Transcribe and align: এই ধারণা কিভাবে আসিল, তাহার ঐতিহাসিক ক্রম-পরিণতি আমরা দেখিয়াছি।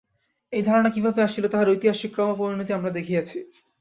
এই 0.53 0.63
ধারণা 0.63 0.89
কিভাবে 0.89 1.19
আসিল, 1.23 1.45
তাহার 1.47 1.71
ঐতিহাসিক 1.71 2.09
ক্রম-পরিণতি 2.13 2.71
আমরা 2.73 2.91
দেখিয়াছি। 2.97 3.37